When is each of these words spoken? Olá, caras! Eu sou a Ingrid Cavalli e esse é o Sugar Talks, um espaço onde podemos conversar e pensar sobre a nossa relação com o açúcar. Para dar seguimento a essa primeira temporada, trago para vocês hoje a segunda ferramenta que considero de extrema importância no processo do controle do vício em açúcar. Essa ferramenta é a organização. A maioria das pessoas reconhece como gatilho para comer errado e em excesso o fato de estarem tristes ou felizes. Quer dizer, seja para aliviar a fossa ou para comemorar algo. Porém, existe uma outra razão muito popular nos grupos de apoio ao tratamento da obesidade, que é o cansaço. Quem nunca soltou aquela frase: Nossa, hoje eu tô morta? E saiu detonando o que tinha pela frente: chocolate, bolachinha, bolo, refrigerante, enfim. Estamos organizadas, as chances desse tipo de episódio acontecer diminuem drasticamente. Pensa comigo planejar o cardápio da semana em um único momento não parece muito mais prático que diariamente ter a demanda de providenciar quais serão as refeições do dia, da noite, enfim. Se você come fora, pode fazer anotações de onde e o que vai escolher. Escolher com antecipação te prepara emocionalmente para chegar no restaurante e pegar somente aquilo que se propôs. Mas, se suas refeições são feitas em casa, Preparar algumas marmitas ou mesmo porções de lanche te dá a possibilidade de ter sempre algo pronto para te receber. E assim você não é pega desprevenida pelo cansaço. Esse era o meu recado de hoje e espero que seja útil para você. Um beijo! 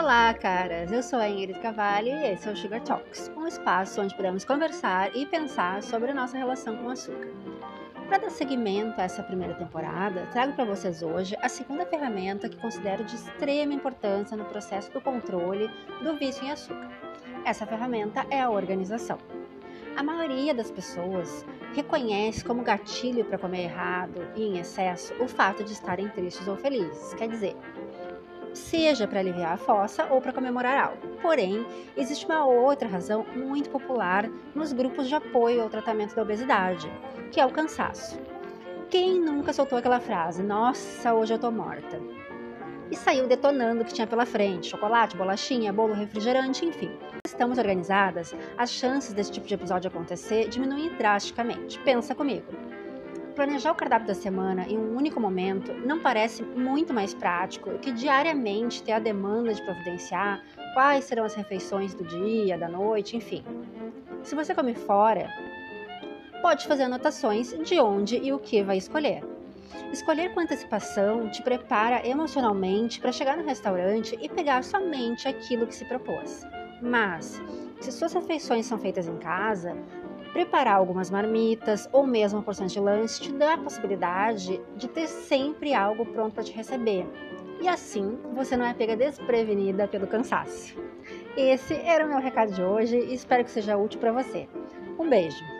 Olá, 0.00 0.32
caras! 0.32 0.92
Eu 0.92 1.02
sou 1.02 1.18
a 1.18 1.28
Ingrid 1.28 1.58
Cavalli 1.58 2.10
e 2.10 2.32
esse 2.32 2.48
é 2.48 2.52
o 2.52 2.56
Sugar 2.56 2.80
Talks, 2.82 3.28
um 3.36 3.48
espaço 3.48 4.00
onde 4.00 4.14
podemos 4.14 4.44
conversar 4.44 5.10
e 5.16 5.26
pensar 5.26 5.82
sobre 5.82 6.12
a 6.12 6.14
nossa 6.14 6.38
relação 6.38 6.76
com 6.76 6.84
o 6.84 6.90
açúcar. 6.90 7.28
Para 8.06 8.18
dar 8.18 8.30
seguimento 8.30 9.00
a 9.00 9.04
essa 9.04 9.24
primeira 9.24 9.54
temporada, 9.54 10.28
trago 10.30 10.52
para 10.52 10.64
vocês 10.64 11.02
hoje 11.02 11.36
a 11.42 11.48
segunda 11.48 11.84
ferramenta 11.84 12.48
que 12.48 12.56
considero 12.58 13.02
de 13.02 13.16
extrema 13.16 13.74
importância 13.74 14.36
no 14.36 14.44
processo 14.44 14.88
do 14.92 15.00
controle 15.00 15.68
do 16.00 16.16
vício 16.16 16.46
em 16.46 16.52
açúcar. 16.52 16.88
Essa 17.44 17.66
ferramenta 17.66 18.24
é 18.30 18.40
a 18.40 18.50
organização. 18.50 19.18
A 19.96 20.02
maioria 20.04 20.54
das 20.54 20.70
pessoas 20.70 21.44
reconhece 21.74 22.44
como 22.44 22.62
gatilho 22.62 23.24
para 23.24 23.36
comer 23.36 23.64
errado 23.64 24.28
e 24.36 24.44
em 24.44 24.58
excesso 24.58 25.12
o 25.14 25.26
fato 25.26 25.64
de 25.64 25.72
estarem 25.72 26.08
tristes 26.10 26.46
ou 26.46 26.56
felizes. 26.56 27.14
Quer 27.14 27.28
dizer, 27.28 27.56
seja 28.58 29.06
para 29.06 29.20
aliviar 29.20 29.52
a 29.52 29.56
fossa 29.56 30.06
ou 30.10 30.20
para 30.20 30.32
comemorar 30.32 30.78
algo. 30.78 31.08
Porém, 31.22 31.64
existe 31.96 32.26
uma 32.26 32.44
outra 32.44 32.88
razão 32.88 33.24
muito 33.34 33.70
popular 33.70 34.28
nos 34.54 34.72
grupos 34.72 35.08
de 35.08 35.14
apoio 35.14 35.62
ao 35.62 35.70
tratamento 35.70 36.14
da 36.14 36.22
obesidade, 36.22 36.90
que 37.30 37.40
é 37.40 37.46
o 37.46 37.50
cansaço. 37.50 38.18
Quem 38.90 39.20
nunca 39.20 39.52
soltou 39.52 39.78
aquela 39.78 40.00
frase: 40.00 40.42
Nossa, 40.42 41.14
hoje 41.14 41.34
eu 41.34 41.38
tô 41.38 41.50
morta? 41.50 42.00
E 42.90 42.96
saiu 42.96 43.26
detonando 43.26 43.82
o 43.82 43.84
que 43.84 43.92
tinha 43.92 44.06
pela 44.06 44.26
frente: 44.26 44.68
chocolate, 44.68 45.16
bolachinha, 45.16 45.72
bolo, 45.72 45.94
refrigerante, 45.94 46.64
enfim. 46.64 46.90
Estamos 47.24 47.58
organizadas, 47.58 48.34
as 48.56 48.70
chances 48.70 49.12
desse 49.12 49.32
tipo 49.32 49.46
de 49.46 49.54
episódio 49.54 49.88
acontecer 49.88 50.48
diminuem 50.48 50.88
drasticamente. 50.96 51.78
Pensa 51.80 52.14
comigo 52.14 52.67
planejar 53.38 53.70
o 53.70 53.74
cardápio 53.76 54.08
da 54.08 54.16
semana 54.16 54.66
em 54.66 54.76
um 54.76 54.96
único 54.96 55.20
momento 55.20 55.72
não 55.72 56.00
parece 56.00 56.42
muito 56.42 56.92
mais 56.92 57.14
prático 57.14 57.78
que 57.78 57.92
diariamente 57.92 58.82
ter 58.82 58.90
a 58.90 58.98
demanda 58.98 59.54
de 59.54 59.62
providenciar 59.62 60.42
quais 60.74 61.04
serão 61.04 61.24
as 61.24 61.36
refeições 61.36 61.94
do 61.94 62.02
dia, 62.02 62.58
da 62.58 62.68
noite, 62.68 63.16
enfim. 63.16 63.44
Se 64.24 64.34
você 64.34 64.52
come 64.52 64.74
fora, 64.74 65.30
pode 66.42 66.66
fazer 66.66 66.82
anotações 66.82 67.56
de 67.62 67.78
onde 67.78 68.16
e 68.16 68.32
o 68.32 68.40
que 68.40 68.60
vai 68.60 68.76
escolher. 68.76 69.22
Escolher 69.92 70.34
com 70.34 70.40
antecipação 70.40 71.30
te 71.30 71.40
prepara 71.40 72.04
emocionalmente 72.04 72.98
para 72.98 73.12
chegar 73.12 73.36
no 73.36 73.44
restaurante 73.44 74.18
e 74.20 74.28
pegar 74.28 74.64
somente 74.64 75.28
aquilo 75.28 75.64
que 75.64 75.76
se 75.76 75.84
propôs. 75.84 76.44
Mas, 76.82 77.40
se 77.80 77.92
suas 77.92 78.12
refeições 78.12 78.66
são 78.66 78.78
feitas 78.78 79.06
em 79.06 79.16
casa, 79.18 79.76
Preparar 80.32 80.76
algumas 80.76 81.10
marmitas 81.10 81.88
ou 81.92 82.06
mesmo 82.06 82.42
porções 82.42 82.72
de 82.72 82.80
lanche 82.80 83.22
te 83.22 83.32
dá 83.32 83.54
a 83.54 83.58
possibilidade 83.58 84.60
de 84.76 84.88
ter 84.88 85.06
sempre 85.06 85.74
algo 85.74 86.04
pronto 86.06 86.34
para 86.34 86.44
te 86.44 86.52
receber. 86.52 87.06
E 87.60 87.66
assim 87.66 88.18
você 88.34 88.56
não 88.56 88.66
é 88.66 88.74
pega 88.74 88.96
desprevenida 88.96 89.88
pelo 89.88 90.06
cansaço. 90.06 90.76
Esse 91.36 91.74
era 91.74 92.04
o 92.04 92.08
meu 92.08 92.20
recado 92.20 92.52
de 92.52 92.62
hoje 92.62 92.98
e 92.98 93.14
espero 93.14 93.44
que 93.44 93.50
seja 93.50 93.76
útil 93.76 94.00
para 94.00 94.12
você. 94.12 94.48
Um 94.98 95.08
beijo! 95.08 95.57